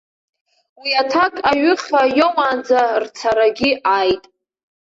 [0.81, 4.23] Уи аҭак аҩыха иоуаанӡа рцарагьы ааит.